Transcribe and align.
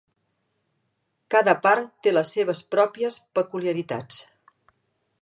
Cada 1.35 1.53
part 1.67 1.93
té 2.07 2.15
les 2.15 2.33
seves 2.39 2.65
pròpies 2.77 3.21
peculiaritats. 3.41 4.23